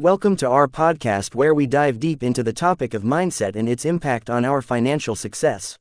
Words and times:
Welcome 0.00 0.36
to 0.36 0.48
our 0.48 0.66
podcast 0.66 1.34
where 1.34 1.52
we 1.52 1.66
dive 1.66 2.00
deep 2.00 2.22
into 2.22 2.42
the 2.42 2.54
topic 2.54 2.94
of 2.94 3.02
mindset 3.02 3.54
and 3.54 3.68
its 3.68 3.84
impact 3.84 4.30
on 4.30 4.46
our 4.46 4.62
financial 4.62 5.14
success. 5.14 5.78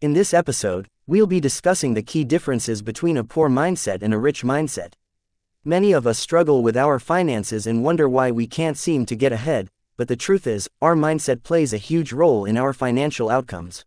In 0.00 0.12
this 0.12 0.32
episode, 0.32 0.86
we'll 1.08 1.26
be 1.26 1.40
discussing 1.40 1.94
the 1.94 2.04
key 2.04 2.22
differences 2.22 2.82
between 2.82 3.16
a 3.16 3.24
poor 3.24 3.48
mindset 3.48 4.00
and 4.00 4.14
a 4.14 4.18
rich 4.18 4.44
mindset. 4.44 4.92
Many 5.64 5.90
of 5.90 6.06
us 6.06 6.20
struggle 6.20 6.62
with 6.62 6.76
our 6.76 7.00
finances 7.00 7.66
and 7.66 7.82
wonder 7.82 8.08
why 8.08 8.30
we 8.30 8.46
can't 8.46 8.78
seem 8.78 9.06
to 9.06 9.16
get 9.16 9.32
ahead, 9.32 9.66
but 9.96 10.06
the 10.06 10.14
truth 10.14 10.46
is, 10.46 10.68
our 10.80 10.94
mindset 10.94 11.42
plays 11.42 11.72
a 11.72 11.78
huge 11.78 12.12
role 12.12 12.44
in 12.44 12.56
our 12.56 12.72
financial 12.72 13.28
outcomes. 13.28 13.84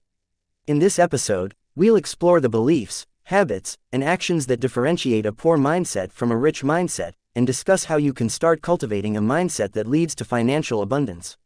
In 0.67 0.79
this 0.79 0.99
episode, 0.99 1.55
we'll 1.77 1.95
explore 1.95 2.41
the 2.41 2.49
beliefs, 2.49 3.07
habits, 3.23 3.77
and 3.93 4.03
actions 4.03 4.47
that 4.47 4.59
differentiate 4.59 5.25
a 5.25 5.31
poor 5.31 5.57
mindset 5.57 6.11
from 6.11 6.29
a 6.29 6.35
rich 6.35 6.61
mindset 6.61 7.13
and 7.35 7.45
discuss 7.45 7.85
how 7.85 7.97
you 7.97 8.13
can 8.13 8.29
start 8.29 8.61
cultivating 8.61 9.17
a 9.17 9.21
mindset 9.21 9.73
that 9.73 9.87
leads 9.87 10.15
to 10.15 10.25
financial 10.25 10.81
abundance. 10.81 11.37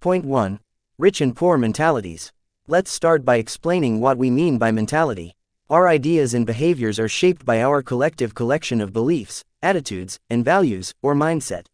Point 0.00 0.24
1 0.24 0.60
Rich 0.96 1.20
and 1.20 1.34
Poor 1.34 1.58
Mentalities. 1.58 2.32
Let's 2.66 2.90
start 2.90 3.24
by 3.24 3.36
explaining 3.36 4.00
what 4.00 4.16
we 4.16 4.30
mean 4.30 4.58
by 4.58 4.70
mentality. 4.70 5.34
Our 5.70 5.88
ideas 5.88 6.34
and 6.34 6.46
behaviors 6.46 6.98
are 6.98 7.08
shaped 7.08 7.44
by 7.44 7.62
our 7.62 7.82
collective 7.82 8.34
collection 8.34 8.80
of 8.80 8.92
beliefs, 8.92 9.44
attitudes, 9.62 10.18
and 10.30 10.44
values, 10.44 10.94
or 11.02 11.14
mindset. 11.14 11.66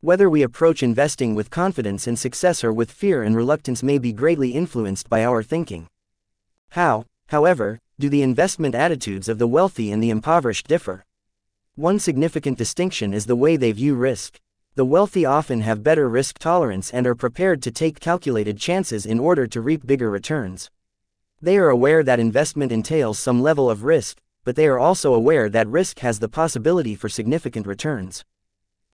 Whether 0.00 0.28
we 0.28 0.42
approach 0.42 0.82
investing 0.82 1.34
with 1.34 1.50
confidence 1.50 2.06
and 2.06 2.18
success 2.18 2.64
or 2.64 2.72
with 2.72 2.90
fear 2.90 3.22
and 3.22 3.36
reluctance 3.36 3.82
may 3.82 3.98
be 3.98 4.12
greatly 4.12 4.50
influenced 4.50 5.08
by 5.08 5.24
our 5.24 5.42
thinking. 5.42 5.86
How, 6.70 7.04
however, 7.28 7.78
do 8.00 8.08
the 8.08 8.22
investment 8.22 8.74
attitudes 8.74 9.28
of 9.28 9.38
the 9.38 9.46
wealthy 9.46 9.92
and 9.92 10.02
the 10.02 10.10
impoverished 10.10 10.66
differ? 10.66 11.04
One 11.76 11.98
significant 11.98 12.58
distinction 12.58 13.14
is 13.14 13.24
the 13.24 13.34
way 13.34 13.56
they 13.56 13.72
view 13.72 13.94
risk. 13.94 14.38
The 14.74 14.84
wealthy 14.84 15.24
often 15.24 15.62
have 15.62 15.82
better 15.82 16.06
risk 16.06 16.38
tolerance 16.38 16.90
and 16.90 17.06
are 17.06 17.14
prepared 17.14 17.62
to 17.62 17.70
take 17.70 17.98
calculated 17.98 18.58
chances 18.58 19.06
in 19.06 19.18
order 19.18 19.46
to 19.46 19.60
reap 19.62 19.86
bigger 19.86 20.10
returns. 20.10 20.70
They 21.40 21.56
are 21.56 21.70
aware 21.70 22.02
that 22.02 22.20
investment 22.20 22.72
entails 22.72 23.18
some 23.18 23.40
level 23.40 23.70
of 23.70 23.84
risk, 23.84 24.18
but 24.44 24.54
they 24.54 24.66
are 24.66 24.78
also 24.78 25.14
aware 25.14 25.48
that 25.48 25.66
risk 25.66 26.00
has 26.00 26.18
the 26.18 26.28
possibility 26.28 26.94
for 26.94 27.08
significant 27.08 27.66
returns. 27.66 28.22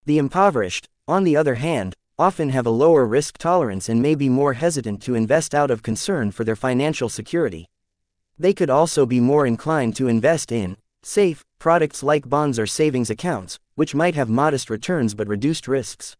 The 0.05 0.17
impoverished, 0.17 0.89
on 1.07 1.25
the 1.25 1.37
other 1.37 1.55
hand, 1.55 1.93
often 2.17 2.49
have 2.49 2.65
a 2.65 2.71
lower 2.71 3.05
risk 3.05 3.37
tolerance 3.37 3.87
and 3.87 4.01
may 4.01 4.15
be 4.15 4.29
more 4.29 4.53
hesitant 4.53 4.99
to 5.03 5.13
invest 5.13 5.53
out 5.53 5.69
of 5.69 5.83
concern 5.83 6.31
for 6.31 6.43
their 6.43 6.55
financial 6.55 7.07
security. 7.07 7.67
They 8.39 8.51
could 8.51 8.71
also 8.71 9.05
be 9.05 9.19
more 9.19 9.45
inclined 9.45 9.95
to 9.97 10.07
invest 10.07 10.51
in, 10.51 10.77
safe, 11.05 11.43
products 11.59 12.03
like 12.03 12.29
bonds 12.29 12.57
or 12.57 12.65
savings 12.65 13.09
accounts, 13.09 13.59
which 13.75 13.95
might 13.95 14.15
have 14.15 14.29
modest 14.29 14.69
returns 14.69 15.13
but 15.13 15.27
reduced 15.27 15.67
risks. 15.67 16.17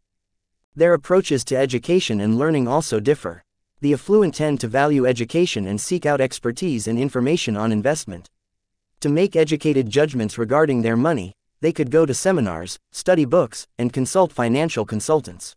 Their 0.76 0.94
approaches 0.94 1.44
to 1.46 1.58
education 1.58 2.20
and 2.20 2.38
learning 2.38 2.68
also 2.68 3.00
differ. 3.00 3.44
The 3.82 3.94
affluent 3.94 4.36
tend 4.36 4.60
to 4.62 4.68
value 4.68 5.06
education 5.06 5.68
and 5.68 5.80
seek 5.80 6.06
out 6.06 6.22
expertise 6.22 6.88
and 6.88 6.98
information 6.98 7.58
on 7.58 7.72
investment. 7.72 8.30
To 9.02 9.10
make 9.10 9.36
educated 9.36 9.90
judgments 9.90 10.38
regarding 10.38 10.82
their 10.82 10.98
money, 10.98 11.34
they 11.62 11.72
could 11.72 11.92
go 11.92 12.06
to 12.06 12.14
seminars, 12.14 12.80
study 12.92 13.26
books, 13.26 13.68
and 13.78 13.92
consult 13.92 14.32
financial 14.32 14.86
consultants. 14.86 15.56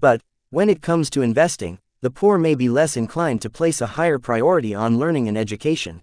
But, 0.00 0.20
when 0.50 0.68
it 0.68 0.82
comes 0.82 1.10
to 1.10 1.22
investing, 1.22 1.78
the 2.00 2.10
poor 2.10 2.38
may 2.38 2.54
be 2.54 2.68
less 2.68 2.96
inclined 2.96 3.42
to 3.42 3.50
place 3.50 3.80
a 3.80 3.94
higher 3.98 4.18
priority 4.18 4.74
on 4.74 4.98
learning 4.98 5.28
and 5.28 5.36
education 5.36 6.02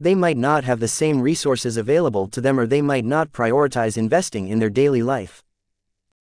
they 0.00 0.14
might 0.14 0.36
not 0.36 0.64
have 0.64 0.80
the 0.80 0.88
same 0.88 1.20
resources 1.20 1.76
available 1.76 2.26
to 2.28 2.40
them 2.40 2.58
or 2.58 2.66
they 2.66 2.82
might 2.82 3.04
not 3.04 3.32
prioritize 3.32 3.96
investing 3.96 4.48
in 4.48 4.58
their 4.58 4.70
daily 4.70 5.02
life. 5.02 5.42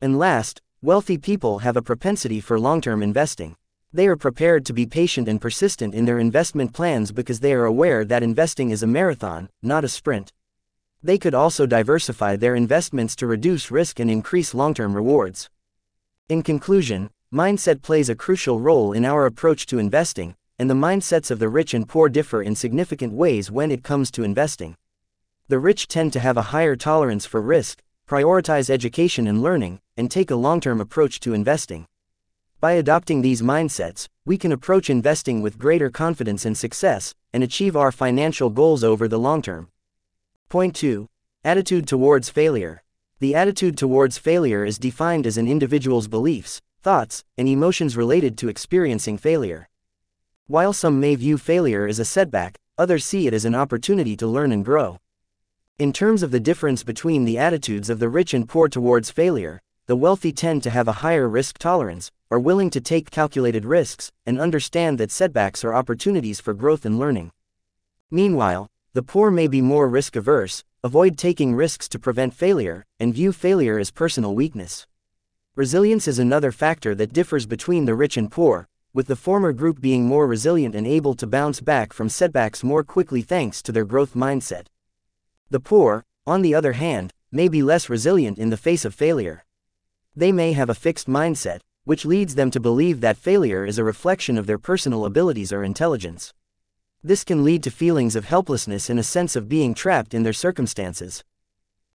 And 0.01 0.19
last, 0.19 0.61
wealthy 0.83 1.17
people 1.17 1.61
have 1.61 1.77
a 1.77 1.83
propensity 1.83 2.41
for 2.41 2.61
long 2.61 2.81
term 2.81 3.03
investing. 3.03 3.57
They 3.95 4.07
are 4.07 4.17
prepared 4.17 4.67
to 4.67 4.73
be 4.73 4.87
patient 4.87 5.29
and 5.29 5.41
persistent 5.41 5.95
in 5.95 6.05
their 6.05 6.19
investment 6.19 6.73
plans 6.73 7.13
because 7.13 7.41
they 7.41 7.53
are 7.53 7.65
aware 7.65 8.05
that 8.05 8.23
investing 8.23 8.71
is 8.71 8.83
a 8.83 8.87
marathon, 8.87 9.49
not 9.63 9.85
a 9.85 9.89
sprint. 9.89 10.33
They 11.03 11.19
could 11.19 11.35
also 11.35 11.67
diversify 11.67 12.37
their 12.37 12.55
investments 12.55 13.17
to 13.17 13.27
reduce 13.27 13.71
risk 13.71 14.01
and 14.01 14.11
increase 14.11 14.55
long 14.55 14.75
term 14.75 14.95
rewards. 14.95 15.51
In 16.29 16.43
conclusion, 16.43 17.11
mindset 17.33 17.83
plays 17.83 18.09
a 18.09 18.15
crucial 18.15 18.61
role 18.61 18.93
in 18.93 19.05
our 19.05 19.27
approach 19.27 19.67
to 19.67 19.79
investing, 19.79 20.37
and 20.63 20.71
the 20.71 20.75
mindsets 20.75 21.29
of 21.29 21.41
the 21.41 21.49
rich 21.49 21.75
and 21.75 21.89
poor 21.89 22.09
differ 22.09 22.41
in 22.41 22.55
significant 22.55 23.13
ways 23.13 23.51
when 23.51 23.73
it 23.73 23.83
comes 23.83 24.13
to 24.13 24.23
investing. 24.23 24.77
The 25.49 25.59
rich 25.59 25.89
tend 25.89 26.13
to 26.13 26.21
have 26.21 26.37
a 26.37 26.51
higher 26.55 26.77
tolerance 26.77 27.27
for 27.27 27.43
risk, 27.43 27.83
prioritize 28.09 28.71
education 28.71 29.27
and 29.27 29.43
learning, 29.43 29.81
and 29.97 30.09
take 30.09 30.31
a 30.31 30.37
long 30.37 30.61
term 30.61 30.81
approach 30.81 31.19
to 31.19 31.35
investing. 31.35 31.89
By 32.61 32.75
adopting 32.75 33.23
these 33.23 33.43
mindsets, 33.43 34.07
we 34.25 34.39
can 34.39 34.53
approach 34.53 34.89
investing 34.89 35.43
with 35.43 35.59
greater 35.59 35.91
confidence 35.91 36.45
and 36.45 36.57
success, 36.57 37.13
and 37.33 37.43
achieve 37.43 37.75
our 37.75 37.91
financial 37.91 38.49
goals 38.49 38.85
over 38.85 39.09
the 39.09 39.19
long 39.19 39.43
term. 39.43 39.69
Point 40.49 40.77
2 40.77 41.09
Attitude 41.43 41.89
towards 41.89 42.31
failure. 42.31 42.85
The 43.19 43.35
attitude 43.35 43.77
towards 43.77 44.17
failure 44.17 44.65
is 44.65 44.79
defined 44.79 45.27
as 45.27 45.37
an 45.37 45.49
individual's 45.49 46.07
beliefs, 46.07 46.63
thoughts, 46.83 47.25
and 47.37 47.49
emotions 47.49 47.97
related 47.97 48.39
to 48.39 48.49
experiencing 48.49 49.19
failure. 49.19 49.69
While 50.53 50.75
some 50.75 51.01
may 51.01 51.15
view 51.15 51.39
failure 51.39 51.87
as 51.87 51.99
a 51.99 52.05
setback, 52.05 52.59
others 52.77 53.07
see 53.07 53.27
it 53.27 53.33
as 53.33 53.47
an 53.47 53.55
opportunity 53.55 54.19
to 54.19 54.27
learn 54.27 54.53
and 54.53 54.63
grow. 54.63 54.99
In 55.79 55.95
terms 55.95 56.23
of 56.23 56.31
the 56.31 56.41
difference 56.41 56.83
between 56.83 57.25
the 57.25 57.39
attitudes 57.39 57.89
of 57.89 58.01
the 58.01 58.11
rich 58.11 58.35
and 58.35 58.47
poor 58.47 58.69
towards 58.69 59.11
failure, 59.11 59.63
the 59.87 59.97
wealthy 59.97 60.31
tend 60.31 60.63
to 60.65 60.69
have 60.69 60.87
a 60.89 61.01
higher 61.01 61.27
risk 61.27 61.57
tolerance, 61.57 62.11
are 62.31 62.39
willing 62.39 62.69
to 62.69 62.83
take 62.83 63.11
calculated 63.11 63.65
risks, 63.65 64.13
and 64.27 64.39
understand 64.39 64.99
that 64.99 65.11
setbacks 65.11 65.65
are 65.65 65.73
opportunities 65.73 66.39
for 66.39 66.53
growth 66.53 66.85
and 66.85 66.99
learning. 66.99 67.33
Meanwhile, 68.11 68.69
the 68.93 69.03
poor 69.03 69.31
may 69.31 69.47
be 69.47 69.63
more 69.63 69.89
risk 69.89 70.17
averse, 70.17 70.65
avoid 70.85 71.17
taking 71.17 71.55
risks 71.55 71.89
to 71.89 71.99
prevent 71.99 72.35
failure, 72.35 72.85
and 73.01 73.15
view 73.15 73.33
failure 73.33 73.79
as 73.79 73.91
personal 73.91 74.35
weakness. 74.35 74.87
Resilience 75.57 76.07
is 76.07 76.19
another 76.19 76.53
factor 76.53 76.95
that 76.95 77.15
differs 77.15 77.47
between 77.47 77.87
the 77.87 77.95
rich 77.95 78.19
and 78.19 78.31
poor, 78.31 78.69
with 78.95 79.07
the 79.07 79.17
former 79.17 79.53
group 79.53 79.81
being 79.81 80.07
more 80.07 80.27
resilient 80.27 80.75
and 80.75 80.87
able 80.87 81.15
to 81.15 81.27
bounce 81.27 81.61
back 81.61 81.93
from 81.93 82.09
setbacks 82.09 82.63
more 82.63 82.85
quickly 82.85 83.23
thanks 83.23 83.63
to 83.63 83.73
their 83.73 83.85
growth 83.85 84.15
mindset. 84.15 84.67
The 85.51 85.61
poor, 85.61 86.05
on 86.27 86.43
the 86.43 86.55
other 86.55 86.73
hand, 86.73 87.13
may 87.31 87.49
be 87.49 87.63
less 87.63 87.89
resilient 87.89 88.39
in 88.39 88.51
the 88.51 88.57
face 88.57 88.85
of 88.85 88.95
failure. 88.95 89.45
They 90.15 90.31
may 90.31 90.53
have 90.53 90.69
a 90.69 90.75
fixed 90.75 91.09
mindset, 91.09 91.61
which 91.85 92.05
leads 92.05 92.35
them 92.35 92.51
to 92.51 92.61
believe 92.61 93.01
that 93.01 93.17
failure 93.17 93.65
is 93.65 93.79
a 93.79 93.85
reflection 93.85 94.37
of 94.37 94.47
their 94.47 94.59
personal 94.59 95.07
abilities 95.07 95.53
or 95.53 95.65
intelligence. 95.65 96.35
This 97.03 97.25
can 97.25 97.43
lead 97.43 97.63
to 97.65 97.71
feelings 97.71 98.15
of 98.15 98.27
helplessness 98.27 98.91
and 98.91 99.01
a 99.01 99.03
sense 99.03 99.35
of 99.35 99.49
being 99.49 99.75
trapped 99.75 100.15
in 100.15 100.23
their 100.23 100.33
circumstances. 100.35 101.25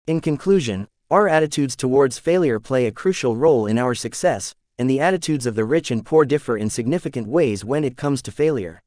In 0.06 0.20
conclusion, 0.20 0.88
our 1.10 1.28
attitudes 1.28 1.76
towards 1.76 2.18
failure 2.18 2.58
play 2.60 2.86
a 2.86 2.92
crucial 2.92 3.36
role 3.36 3.66
in 3.66 3.78
our 3.78 3.94
success, 3.94 4.54
and 4.78 4.90
the 4.90 5.00
attitudes 5.00 5.46
of 5.46 5.54
the 5.54 5.64
rich 5.64 5.90
and 5.90 6.04
poor 6.04 6.24
differ 6.24 6.56
in 6.56 6.68
significant 6.70 7.28
ways 7.28 7.64
when 7.64 7.84
it 7.84 7.96
comes 7.96 8.20
to 8.22 8.32
failure. 8.32 8.82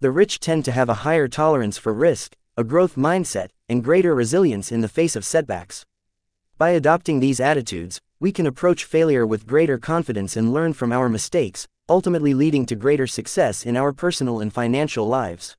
The 0.00 0.10
rich 0.10 0.40
tend 0.40 0.64
to 0.64 0.72
have 0.72 0.88
a 0.88 1.02
higher 1.04 1.28
tolerance 1.28 1.76
for 1.76 1.92
risk, 1.92 2.36
a 2.56 2.64
growth 2.64 2.96
mindset, 2.96 3.48
and 3.68 3.84
greater 3.84 4.14
resilience 4.14 4.72
in 4.72 4.80
the 4.80 4.88
face 4.88 5.14
of 5.16 5.24
setbacks. 5.24 5.84
By 6.56 6.70
adopting 6.70 7.20
these 7.20 7.40
attitudes, 7.40 8.00
we 8.18 8.32
can 8.32 8.46
approach 8.46 8.84
failure 8.84 9.26
with 9.26 9.46
greater 9.46 9.78
confidence 9.78 10.36
and 10.36 10.52
learn 10.52 10.72
from 10.72 10.92
our 10.92 11.08
mistakes, 11.08 11.66
ultimately 11.88 12.34
leading 12.34 12.66
to 12.66 12.74
greater 12.74 13.06
success 13.06 13.64
in 13.64 13.76
our 13.76 13.92
personal 13.92 14.40
and 14.40 14.52
financial 14.52 15.06
lives. 15.06 15.56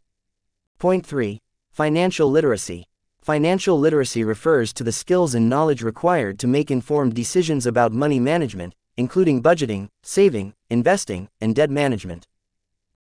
Point 0.80 1.06
3 1.06 1.40
Financial 1.72 2.30
Literacy. 2.30 2.86
Financial 3.22 3.80
literacy 3.80 4.24
refers 4.24 4.74
to 4.74 4.84
the 4.84 4.92
skills 4.92 5.36
and 5.36 5.48
knowledge 5.48 5.84
required 5.84 6.40
to 6.40 6.48
make 6.48 6.72
informed 6.72 7.14
decisions 7.14 7.68
about 7.68 7.94
money 7.94 8.20
management, 8.20 8.74
including 9.02 9.42
budgeting, 9.42 9.90
saving, 10.04 10.54
investing, 10.70 11.28
and 11.42 11.56
debt 11.56 11.72
management. 11.72 12.28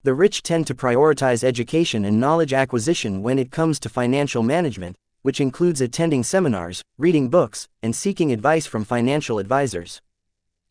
The 0.04 0.14
rich 0.14 0.44
tend 0.44 0.68
to 0.68 0.74
prioritize 0.76 1.42
education 1.42 2.04
and 2.04 2.20
knowledge 2.20 2.52
acquisition 2.52 3.20
when 3.20 3.36
it 3.36 3.50
comes 3.50 3.80
to 3.80 3.88
financial 3.88 4.44
management, 4.44 4.94
which 5.22 5.40
includes 5.40 5.80
attending 5.80 6.22
seminars, 6.22 6.84
reading 6.98 7.30
books, 7.30 7.66
and 7.82 7.96
seeking 7.96 8.30
advice 8.30 8.64
from 8.64 8.84
financial 8.84 9.40
advisors. 9.40 10.00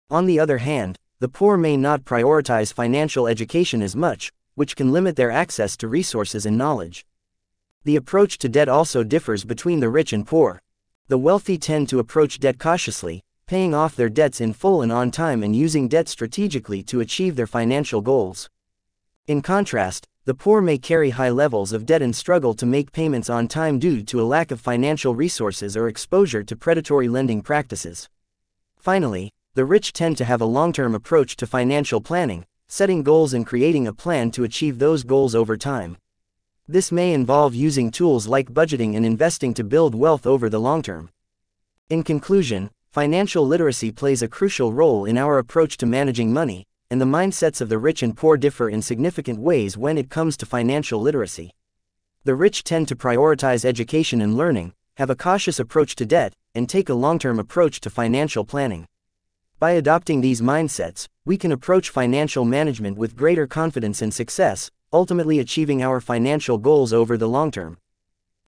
On 0.09 0.27
the 0.27 0.39
other 0.39 0.59
hand, 0.59 0.97
the 1.19 1.27
poor 1.27 1.57
may 1.57 1.75
not 1.75 2.05
prioritize 2.05 2.71
financial 2.71 3.27
education 3.27 3.81
as 3.81 3.97
much, 3.97 4.31
which 4.55 4.77
can 4.77 4.93
limit 4.93 5.17
their 5.17 5.29
access 5.29 5.75
to 5.75 5.89
resources 5.89 6.45
and 6.45 6.57
knowledge. 6.57 7.05
The 7.83 7.97
approach 7.97 8.37
to 8.37 8.47
debt 8.47 8.69
also 8.69 9.03
differs 9.03 9.43
between 9.43 9.81
the 9.81 9.89
rich 9.89 10.13
and 10.13 10.25
poor. 10.25 10.61
The 11.09 11.17
wealthy 11.17 11.57
tend 11.57 11.89
to 11.89 11.99
approach 11.99 12.39
debt 12.39 12.59
cautiously, 12.59 13.25
paying 13.47 13.73
off 13.73 13.95
their 13.95 14.09
debts 14.09 14.41
in 14.41 14.51
full 14.51 14.81
and 14.81 14.91
on 14.91 15.09
time 15.09 15.41
and 15.41 15.55
using 15.55 15.87
debt 15.87 16.09
strategically 16.09 16.83
to 16.83 16.99
achieve 16.99 17.37
their 17.37 17.47
financial 17.47 18.01
goals. 18.01 18.49
In 19.25 19.41
contrast, 19.41 20.05
the 20.25 20.33
poor 20.33 20.61
may 20.61 20.77
carry 20.77 21.11
high 21.11 21.29
levels 21.29 21.71
of 21.71 21.85
debt 21.85 22.01
and 22.01 22.13
struggle 22.13 22.53
to 22.53 22.65
make 22.65 22.91
payments 22.91 23.29
on 23.29 23.47
time 23.47 23.79
due 23.79 24.03
to 24.03 24.19
a 24.19 24.27
lack 24.27 24.51
of 24.51 24.59
financial 24.59 25.15
resources 25.15 25.77
or 25.77 25.87
exposure 25.87 26.43
to 26.43 26.57
predatory 26.57 27.07
lending 27.07 27.41
practices. 27.41 28.09
Finally, 28.77 29.31
the 29.53 29.63
rich 29.63 29.93
tend 29.93 30.17
to 30.17 30.25
have 30.25 30.41
a 30.41 30.45
long 30.45 30.73
term 30.73 30.93
approach 30.93 31.37
to 31.37 31.47
financial 31.47 32.01
planning, 32.01 32.45
setting 32.67 33.01
goals 33.01 33.33
and 33.33 33.47
creating 33.47 33.87
a 33.87 33.93
plan 33.93 34.29
to 34.31 34.43
achieve 34.43 34.77
those 34.77 35.03
goals 35.03 35.33
over 35.33 35.55
time. 35.55 35.95
This 36.67 36.91
may 36.91 37.13
involve 37.13 37.55
using 37.55 37.91
tools 37.91 38.27
like 38.27 38.51
budgeting 38.51 38.97
and 38.97 39.05
investing 39.05 39.53
to 39.53 39.63
build 39.63 39.95
wealth 39.95 40.27
over 40.27 40.49
the 40.49 40.59
long 40.59 40.81
term. 40.81 41.09
In 41.89 42.03
conclusion, 42.03 42.69
financial 42.91 43.45
literacy 43.45 43.91
plays 43.91 44.21
a 44.21 44.27
crucial 44.27 44.73
role 44.73 45.05
in 45.05 45.17
our 45.17 45.37
approach 45.37 45.77
to 45.77 45.85
managing 45.85 46.33
money, 46.33 46.65
and 46.89 47.01
the 47.01 47.05
mindsets 47.05 47.61
of 47.61 47.69
the 47.69 47.77
rich 47.77 48.01
and 48.01 48.15
poor 48.15 48.37
differ 48.37 48.69
in 48.69 48.81
significant 48.81 49.39
ways 49.39 49.77
when 49.77 49.97
it 49.97 50.09
comes 50.09 50.37
to 50.37 50.45
financial 50.45 51.01
literacy. 51.01 51.51
The 52.23 52.35
rich 52.35 52.63
tend 52.63 52.87
to 52.87 52.95
prioritize 52.95 53.65
education 53.65 54.21
and 54.21 54.35
learning, 54.35 54.73
have 54.95 55.09
a 55.09 55.15
cautious 55.15 55.59
approach 55.59 55.95
to 55.97 56.05
debt, 56.05 56.33
and 56.55 56.67
take 56.67 56.89
a 56.89 56.93
long 56.93 57.19
term 57.19 57.39
approach 57.39 57.79
to 57.81 57.89
financial 57.89 58.43
planning. 58.43 58.87
By 59.59 59.71
adopting 59.71 60.21
these 60.21 60.41
mindsets, 60.41 61.07
we 61.25 61.37
can 61.37 61.51
approach 61.51 61.89
financial 61.89 62.45
management 62.45 62.97
with 62.97 63.15
greater 63.15 63.47
confidence 63.47 64.01
and 64.01 64.13
success, 64.13 64.71
ultimately 64.93 65.39
achieving 65.39 65.83
our 65.83 65.99
financial 65.99 66.57
goals 66.57 66.93
over 66.93 67.17
the 67.17 67.27
long 67.27 67.51
term. 67.51 67.77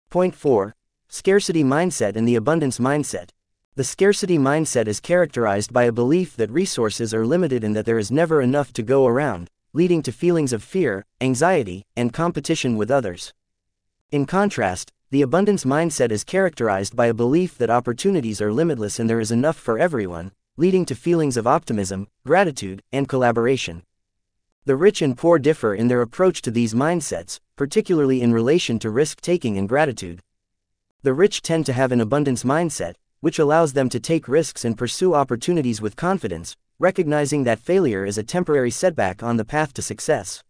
Point 0.10 0.34
4 0.34 0.76
Scarcity 1.08 1.64
Mindset 1.64 2.16
and 2.16 2.28
the 2.28 2.36
Abundance 2.36 2.80
Mindset. 2.80 3.30
The 3.80 3.86
scarcity 3.86 4.38
mindset 4.38 4.88
is 4.88 5.00
characterized 5.00 5.72
by 5.72 5.86
a 5.86 5.94
belief 5.94 6.36
that 6.36 6.52
resources 6.52 7.14
are 7.14 7.26
limited 7.26 7.64
and 7.64 7.74
that 7.78 7.86
there 7.86 7.98
is 7.98 8.12
never 8.12 8.42
enough 8.42 8.74
to 8.74 8.84
go 8.84 9.08
around, 9.08 9.50
leading 9.72 10.04
to 10.04 10.12
feelings 10.12 10.52
of 10.52 10.62
fear, 10.62 11.06
anxiety, 11.22 11.86
and 11.96 12.12
competition 12.12 12.76
with 12.76 12.92
others. 12.92 13.34
In 14.12 14.26
contrast, 14.26 14.92
the 15.12 15.22
abundance 15.22 15.64
mindset 15.64 16.12
is 16.12 16.26
characterized 16.26 16.98
by 16.98 17.06
a 17.06 17.14
belief 17.14 17.58
that 17.58 17.70
opportunities 17.70 18.42
are 18.42 18.52
limitless 18.52 19.00
and 19.00 19.10
there 19.10 19.22
is 19.22 19.32
enough 19.32 19.56
for 19.56 19.80
everyone, 19.80 20.34
leading 20.58 20.84
to 20.84 20.94
feelings 20.94 21.38
of 21.38 21.48
optimism, 21.48 22.10
gratitude, 22.26 22.84
and 22.92 23.08
collaboration. 23.08 23.84
The 24.66 24.76
rich 24.76 25.02
and 25.02 25.18
poor 25.18 25.40
differ 25.40 25.74
in 25.74 25.88
their 25.88 26.02
approach 26.02 26.42
to 26.42 26.52
these 26.52 26.74
mindsets, 26.74 27.40
particularly 27.56 28.22
in 28.22 28.34
relation 28.34 28.78
to 28.80 28.90
risk 28.90 29.22
taking 29.22 29.58
and 29.58 29.70
gratitude. 29.70 30.20
The 31.04 31.14
rich 31.14 31.42
tend 31.42 31.66
to 31.68 31.72
have 31.72 31.94
an 31.94 32.02
abundance 32.02 32.44
mindset, 32.44 32.96
which 33.22 33.40
allows 33.40 33.74
them 33.74 33.90
to 33.90 34.00
take 34.00 34.28
risks 34.28 34.64
and 34.64 34.78
pursue 34.78 35.14
opportunities 35.14 35.82
with 35.82 35.96
confidence, 35.96 36.56
recognizing 36.80 37.44
that 37.44 37.60
failure 37.60 38.06
is 38.06 38.18
a 38.18 38.24
temporary 38.24 38.72
setback 38.72 39.22
on 39.22 39.38
the 39.38 39.46
path 39.46 39.74
to 39.74 39.82
success. 39.82 40.44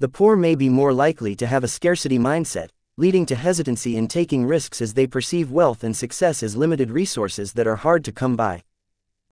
The 0.00 0.08
poor 0.08 0.36
may 0.36 0.54
be 0.56 0.68
more 0.68 0.92
likely 0.92 1.36
to 1.36 1.46
have 1.46 1.62
a 1.62 1.68
scarcity 1.68 2.18
mindset, 2.18 2.70
leading 2.96 3.26
to 3.26 3.36
hesitancy 3.36 3.96
in 3.96 4.08
taking 4.08 4.44
risks 4.44 4.82
as 4.82 4.94
they 4.94 5.06
perceive 5.06 5.50
wealth 5.50 5.84
and 5.84 5.96
success 5.96 6.42
as 6.42 6.56
limited 6.56 6.90
resources 6.90 7.52
that 7.52 7.66
are 7.66 7.76
hard 7.76 8.04
to 8.04 8.12
come 8.12 8.36
by. 8.36 8.62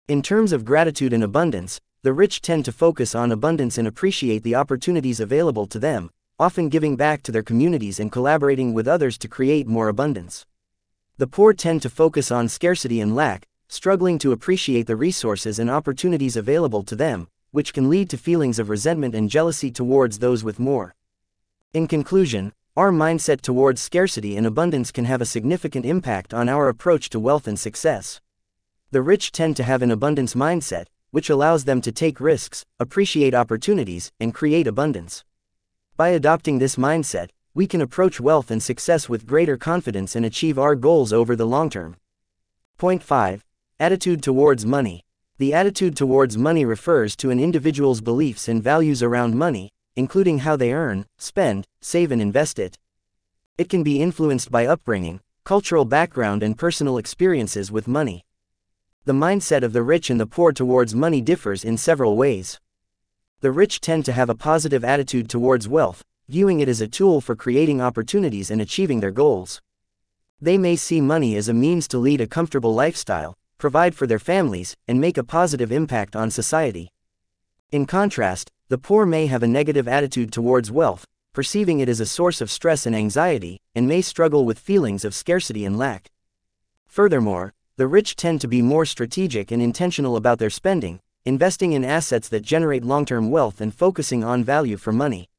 In 0.07 0.21
terms 0.21 0.51
of 0.51 0.65
gratitude 0.65 1.13
and 1.13 1.23
abundance, 1.23 1.79
the 2.03 2.13
rich 2.13 2.41
tend 2.41 2.65
to 2.65 2.71
focus 2.71 3.13
on 3.15 3.31
abundance 3.31 3.77
and 3.77 3.87
appreciate 3.87 4.43
the 4.43 4.55
opportunities 4.55 5.19
available 5.19 5.67
to 5.67 5.79
them, 5.79 6.09
often 6.39 6.69
giving 6.69 6.95
back 6.95 7.21
to 7.23 7.31
their 7.31 7.43
communities 7.43 7.99
and 7.99 8.11
collaborating 8.11 8.73
with 8.73 8.87
others 8.87 9.17
to 9.19 9.27
create 9.27 9.67
more 9.67 9.87
abundance. 9.87 10.45
The 11.21 11.27
poor 11.27 11.53
tend 11.53 11.83
to 11.83 11.89
focus 11.91 12.31
on 12.31 12.49
scarcity 12.49 12.99
and 12.99 13.15
lack, 13.15 13.47
struggling 13.67 14.17
to 14.17 14.31
appreciate 14.31 14.87
the 14.87 14.95
resources 14.95 15.59
and 15.59 15.69
opportunities 15.69 16.35
available 16.35 16.81
to 16.81 16.95
them, 16.95 17.27
which 17.51 17.75
can 17.75 17.91
lead 17.91 18.09
to 18.09 18.17
feelings 18.17 18.57
of 18.57 18.69
resentment 18.69 19.13
and 19.13 19.29
jealousy 19.29 19.69
towards 19.69 20.17
those 20.17 20.43
with 20.43 20.57
more. 20.57 20.95
In 21.73 21.85
conclusion, 21.87 22.53
our 22.75 22.89
mindset 22.89 23.41
towards 23.41 23.79
scarcity 23.79 24.35
and 24.35 24.47
abundance 24.47 24.91
can 24.91 25.05
have 25.05 25.21
a 25.21 25.27
significant 25.27 25.85
impact 25.85 26.33
on 26.33 26.49
our 26.49 26.67
approach 26.67 27.07
to 27.11 27.19
wealth 27.19 27.47
and 27.47 27.59
success. 27.59 28.19
The 28.89 29.03
rich 29.03 29.31
tend 29.31 29.55
to 29.57 29.63
have 29.63 29.83
an 29.83 29.91
abundance 29.91 30.33
mindset, 30.33 30.87
which 31.11 31.29
allows 31.29 31.65
them 31.65 31.81
to 31.81 31.91
take 31.91 32.19
risks, 32.19 32.65
appreciate 32.79 33.35
opportunities, 33.35 34.11
and 34.19 34.33
create 34.33 34.65
abundance. 34.65 35.23
By 35.95 36.09
adopting 36.09 36.57
this 36.57 36.77
mindset, 36.77 37.29
we 37.53 37.67
can 37.67 37.81
approach 37.81 38.21
wealth 38.21 38.49
and 38.49 38.63
success 38.63 39.09
with 39.09 39.27
greater 39.27 39.57
confidence 39.57 40.15
and 40.15 40.25
achieve 40.25 40.57
our 40.57 40.75
goals 40.75 41.11
over 41.11 41.35
the 41.35 41.45
long 41.45 41.69
term. 41.69 41.97
Point 42.77 43.03
5 43.03 43.43
Attitude 43.79 44.23
towards 44.23 44.65
money. 44.65 45.03
The 45.37 45.53
attitude 45.53 45.97
towards 45.97 46.37
money 46.37 46.63
refers 46.63 47.15
to 47.17 47.29
an 47.29 47.39
individual's 47.39 47.99
beliefs 47.99 48.47
and 48.47 48.63
values 48.63 49.03
around 49.03 49.35
money, 49.35 49.71
including 49.95 50.39
how 50.39 50.55
they 50.55 50.71
earn, 50.71 51.05
spend, 51.17 51.67
save, 51.81 52.11
and 52.11 52.21
invest 52.21 52.57
it. 52.57 52.77
It 53.57 53.67
can 53.67 53.83
be 53.83 54.01
influenced 54.01 54.49
by 54.49 54.65
upbringing, 54.65 55.19
cultural 55.43 55.83
background, 55.83 56.43
and 56.43 56.57
personal 56.57 56.97
experiences 56.97 57.71
with 57.71 57.87
money. 57.87 58.23
The 59.05 59.13
mindset 59.13 59.63
of 59.63 59.73
the 59.73 59.83
rich 59.83 60.09
and 60.09 60.19
the 60.19 60.27
poor 60.27 60.53
towards 60.53 60.95
money 60.95 61.21
differs 61.21 61.65
in 61.65 61.77
several 61.77 62.15
ways. 62.15 62.59
The 63.41 63.51
rich 63.51 63.81
tend 63.81 64.05
to 64.05 64.13
have 64.13 64.29
a 64.29 64.35
positive 64.35 64.85
attitude 64.85 65.27
towards 65.27 65.67
wealth, 65.67 66.03
viewing 66.27 66.59
it 66.59 66.69
as 66.69 66.81
a 66.81 66.87
tool 66.87 67.21
for 67.21 67.35
creating 67.35 67.81
opportunities 67.81 68.49
and 68.51 68.61
achieving 68.61 68.99
their 68.99 69.11
goals. 69.11 69.61
They 70.39 70.57
may 70.57 70.75
see 70.75 71.01
money 71.01 71.35
as 71.35 71.49
a 71.49 71.53
means 71.53 71.87
to 71.89 71.97
lead 71.97 72.21
a 72.21 72.27
comfortable 72.27 72.73
lifestyle, 72.73 73.37
provide 73.57 73.93
for 73.93 74.07
their 74.07 74.19
families, 74.19 74.75
and 74.87 74.99
make 74.99 75.17
a 75.17 75.23
positive 75.23 75.71
impact 75.71 76.15
on 76.15 76.31
society. 76.31 76.89
In 77.71 77.85
contrast, 77.85 78.49
the 78.69 78.77
poor 78.77 79.05
may 79.05 79.27
have 79.27 79.43
a 79.43 79.47
negative 79.47 79.87
attitude 79.87 80.31
towards 80.33 80.71
wealth, 80.71 81.05
perceiving 81.33 81.79
it 81.79 81.87
as 81.87 81.99
a 81.99 82.05
source 82.05 82.41
of 82.41 82.51
stress 82.51 82.85
and 82.85 82.95
anxiety, 82.95 83.59
and 83.75 83.87
may 83.87 84.01
struggle 84.01 84.45
with 84.45 84.59
feelings 84.59 85.05
of 85.05 85.15
scarcity 85.15 85.63
and 85.63 85.77
lack. 85.77 86.09
Furthermore, 86.87 87.53
the 87.77 87.87
rich 87.87 88.15
tend 88.15 88.41
to 88.41 88.47
be 88.47 88.61
more 88.61 88.85
strategic 88.85 89.51
and 89.51 89.61
intentional 89.61 90.15
about 90.15 90.39
their 90.39 90.49
spending, 90.49 90.99
investing 91.23 91.71
in 91.71 91.85
assets 91.85 92.27
that 92.29 92.41
generate 92.41 92.83
long 92.83 93.05
term 93.05 93.31
wealth 93.31 93.61
and 93.61 93.73
focusing 93.73 94.23
on 94.23 94.43
value 94.43 94.75
for 94.75 94.91
money. 94.91 95.29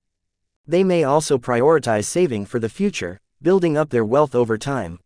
They 0.66 0.84
may 0.84 1.04
also 1.04 1.38
prioritize 1.38 2.04
saving 2.04 2.46
for 2.46 2.58
the 2.58 2.68
future, 2.68 3.20
building 3.40 3.76
up 3.76 3.90
their 3.90 4.04
wealth 4.04 4.34
over 4.34 4.56
time. 4.56 5.00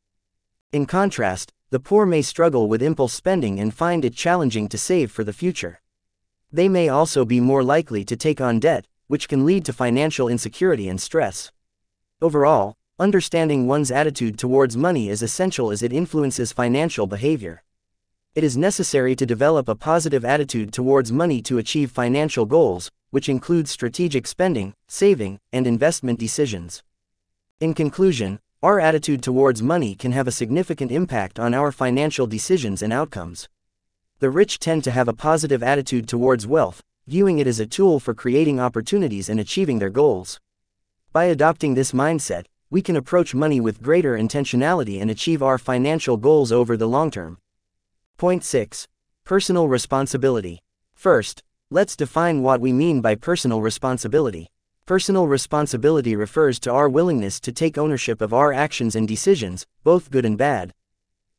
In 0.72 0.86
contrast, 0.86 1.52
the 1.70 1.80
poor 1.80 2.06
may 2.06 2.22
struggle 2.22 2.68
with 2.68 2.82
impulse 2.82 3.12
spending 3.12 3.58
and 3.58 3.74
find 3.74 4.04
it 4.04 4.14
challenging 4.14 4.68
to 4.68 4.78
save 4.78 5.10
for 5.10 5.24
the 5.24 5.32
future. 5.32 5.80
They 6.52 6.68
may 6.68 6.88
also 6.88 7.24
be 7.24 7.40
more 7.40 7.62
likely 7.62 8.04
to 8.04 8.16
take 8.16 8.40
on 8.40 8.60
debt, 8.60 8.86
which 9.06 9.28
can 9.28 9.46
lead 9.46 9.64
to 9.64 9.72
financial 9.72 10.28
insecurity 10.28 10.88
and 10.88 11.00
stress. 11.00 11.50
Overall, 12.20 12.76
Understanding 12.98 13.66
one's 13.66 13.90
attitude 13.90 14.38
towards 14.38 14.74
money 14.74 15.10
is 15.10 15.20
essential 15.20 15.70
as 15.70 15.82
it 15.82 15.92
influences 15.92 16.50
financial 16.50 17.06
behavior. 17.06 17.62
It 18.34 18.42
is 18.42 18.56
necessary 18.56 19.14
to 19.16 19.26
develop 19.26 19.68
a 19.68 19.74
positive 19.74 20.24
attitude 20.24 20.72
towards 20.72 21.12
money 21.12 21.42
to 21.42 21.58
achieve 21.58 21.90
financial 21.90 22.46
goals, 22.46 22.90
which 23.16 23.30
includes 23.30 23.70
strategic 23.70 24.26
spending, 24.26 24.74
saving, 24.88 25.40
and 25.50 25.66
investment 25.66 26.18
decisions. 26.18 26.82
In 27.60 27.72
conclusion, 27.72 28.40
our 28.62 28.78
attitude 28.78 29.22
towards 29.22 29.62
money 29.62 29.94
can 29.94 30.12
have 30.12 30.28
a 30.28 30.38
significant 30.40 30.92
impact 30.92 31.38
on 31.38 31.54
our 31.54 31.72
financial 31.72 32.26
decisions 32.26 32.82
and 32.82 32.92
outcomes. 32.92 33.48
The 34.18 34.28
rich 34.28 34.58
tend 34.58 34.84
to 34.84 34.90
have 34.90 35.08
a 35.08 35.14
positive 35.14 35.62
attitude 35.62 36.06
towards 36.06 36.46
wealth, 36.46 36.82
viewing 37.06 37.38
it 37.38 37.46
as 37.46 37.58
a 37.58 37.64
tool 37.64 38.00
for 38.00 38.12
creating 38.12 38.60
opportunities 38.60 39.30
and 39.30 39.40
achieving 39.40 39.78
their 39.78 39.88
goals. 39.88 40.38
By 41.10 41.24
adopting 41.24 41.72
this 41.72 41.92
mindset, 41.92 42.44
we 42.68 42.82
can 42.82 42.96
approach 42.96 43.34
money 43.34 43.60
with 43.60 43.82
greater 43.82 44.14
intentionality 44.14 45.00
and 45.00 45.10
achieve 45.10 45.42
our 45.42 45.56
financial 45.56 46.18
goals 46.18 46.52
over 46.52 46.76
the 46.76 46.86
long 46.86 47.10
term. 47.10 47.38
Point 48.18 48.44
6 48.44 48.86
Personal 49.24 49.68
Responsibility. 49.68 50.60
First, 50.92 51.42
let's 51.70 51.96
define 51.96 52.42
what 52.42 52.60
we 52.60 52.72
mean 52.72 53.00
by 53.00 53.16
personal 53.16 53.60
responsibility. 53.60 54.48
Personal 54.86 55.26
responsibility 55.26 56.14
refers 56.14 56.60
to 56.60 56.72
our 56.72 56.88
willingness 56.88 57.40
to 57.40 57.50
take 57.50 57.76
ownership 57.76 58.20
of 58.20 58.32
our 58.32 58.52
actions 58.52 58.94
and 58.94 59.08
decisions, 59.08 59.66
both 59.82 60.12
good 60.12 60.24
and 60.24 60.38
bad. 60.38 60.72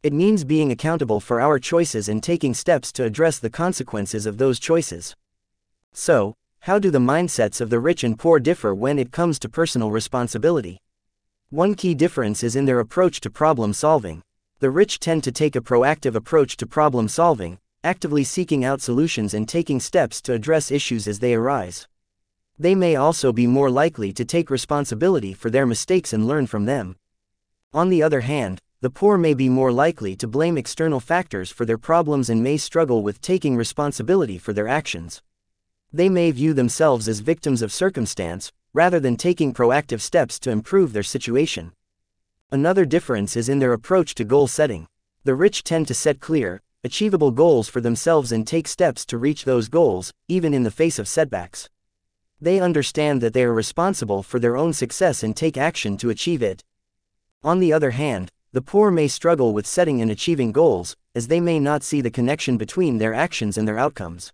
It 0.04 0.12
means 0.12 0.44
being 0.44 0.70
accountable 0.70 1.22
for 1.22 1.40
our 1.40 1.60
choices 1.60 2.10
and 2.10 2.22
taking 2.22 2.54
steps 2.54 2.92
to 2.94 3.06
address 3.06 3.40
the 3.40 3.50
consequences 3.50 4.26
of 4.26 4.38
those 4.38 4.60
choices. 4.60 5.16
So, 5.94 6.36
how 6.60 6.78
do 6.78 6.92
the 6.92 7.00
mindsets 7.00 7.62
of 7.62 7.70
the 7.70 7.80
rich 7.80 8.04
and 8.04 8.20
poor 8.20 8.38
differ 8.38 8.76
when 8.76 9.00
it 9.00 9.14
comes 9.14 9.40
to 9.40 9.50
personal 9.50 9.92
responsibility? 9.92 10.82
One 11.52 11.74
key 11.74 11.96
difference 11.96 12.44
is 12.44 12.58
in 12.58 12.66
their 12.66 12.82
approach 12.82 13.22
to 13.22 13.30
problem 13.30 13.72
solving. 13.72 14.22
The 14.60 14.72
rich 14.72 15.00
tend 15.00 15.24
to 15.24 15.32
take 15.32 15.56
a 15.56 15.62
proactive 15.62 16.16
approach 16.16 16.58
to 16.58 16.68
problem 16.68 17.08
solving, 17.08 17.60
actively 17.88 18.26
seeking 18.26 18.66
out 18.66 18.82
solutions 18.82 19.34
and 19.34 19.48
taking 19.48 19.80
steps 19.80 20.22
to 20.22 20.34
address 20.34 20.72
issues 20.72 21.08
as 21.08 21.20
they 21.20 21.34
arise. 21.34 21.88
They 22.60 22.76
may 22.76 22.98
also 22.98 23.32
be 23.32 23.48
more 23.48 23.70
likely 23.70 24.12
to 24.12 24.26
take 24.26 24.50
responsibility 24.50 25.34
for 25.34 25.50
their 25.50 25.66
mistakes 25.66 26.12
and 26.12 26.28
learn 26.28 26.48
from 26.48 26.66
them. 26.66 26.98
On 27.74 27.88
the 27.88 28.04
other 28.04 28.22
hand, 28.22 28.60
the 28.82 28.90
poor 28.90 29.18
may 29.18 29.34
be 29.34 29.48
more 29.48 29.72
likely 29.72 30.18
to 30.18 30.28
blame 30.28 30.58
external 30.58 31.00
factors 31.00 31.50
for 31.50 31.66
their 31.66 31.78
problems 31.78 32.30
and 32.30 32.44
may 32.44 32.58
struggle 32.58 33.04
with 33.04 33.22
taking 33.22 33.56
responsibility 33.56 34.38
for 34.38 34.52
their 34.52 34.68
actions. 34.68 35.22
They 35.94 36.10
may 36.10 36.32
view 36.32 36.54
themselves 36.54 37.08
as 37.08 37.22
victims 37.22 37.62
of 37.62 37.72
circumstance, 37.72 38.52
rather 38.74 39.00
than 39.00 39.16
taking 39.16 39.54
proactive 39.54 40.02
steps 40.02 40.38
to 40.40 40.52
improve 40.52 40.92
their 40.92 41.04
situation. 41.16 41.72
Another 42.52 42.86
difference 42.86 43.38
is 43.38 43.48
in 43.48 43.60
their 43.60 43.72
approach 43.74 44.14
to 44.16 44.26
goal 44.26 44.48
setting. 44.48 44.88
The 45.24 45.36
rich 45.36 45.64
tend 45.64 45.88
to 45.88 45.94
set 45.94 46.20
clear, 46.20 46.62
achievable 46.84 47.32
goals 47.32 47.68
for 47.68 47.82
themselves 47.82 48.32
and 48.32 48.46
take 48.46 48.68
steps 48.68 49.06
to 49.06 49.18
reach 49.18 49.46
those 49.46 49.68
goals, 49.68 50.14
even 50.28 50.54
in 50.54 50.64
the 50.64 50.72
face 50.72 51.00
of 51.00 51.08
setbacks. 51.08 51.70
They 52.40 52.60
understand 52.60 53.22
that 53.22 53.34
they 53.34 53.44
are 53.44 53.54
responsible 53.54 54.22
for 54.22 54.40
their 54.40 54.56
own 54.56 54.74
success 54.74 55.24
and 55.24 55.36
take 55.36 55.58
action 55.58 55.98
to 55.98 56.10
achieve 56.10 56.44
it. 56.44 56.64
On 57.44 57.60
the 57.60 57.74
other 57.74 57.92
hand, 57.92 58.32
the 58.54 58.62
poor 58.62 58.92
may 58.92 59.08
struggle 59.08 59.54
with 59.54 59.68
setting 59.68 60.02
and 60.02 60.10
achieving 60.12 60.52
goals, 60.52 60.96
as 61.16 61.28
they 61.28 61.40
may 61.40 61.60
not 61.60 61.84
see 61.84 62.00
the 62.00 62.12
connection 62.12 62.58
between 62.58 62.98
their 62.98 63.14
actions 63.14 63.58
and 63.58 63.68
their 63.68 63.80
outcomes. 63.80 64.32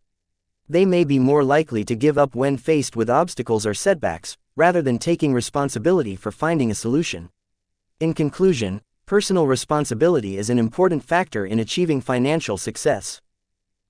They 0.68 0.86
may 0.86 1.04
be 1.04 1.20
more 1.20 1.44
likely 1.44 1.84
to 1.86 1.96
give 1.96 2.18
up 2.18 2.36
when 2.36 2.58
faced 2.58 2.96
with 2.96 3.10
obstacles 3.10 3.66
or 3.66 3.74
setbacks, 3.74 4.38
rather 4.56 4.82
than 4.82 5.00
taking 5.00 5.34
responsibility 5.34 6.16
for 6.16 6.32
finding 6.32 6.70
a 6.70 6.76
solution. 6.76 7.30
In 8.00 8.14
conclusion, 8.14 8.82
personal 9.06 9.46
responsibility 9.46 10.38
is 10.38 10.50
an 10.50 10.58
important 10.58 11.04
factor 11.04 11.46
in 11.46 11.60
achieving 11.60 12.00
financial 12.00 12.58
success. 12.58 13.20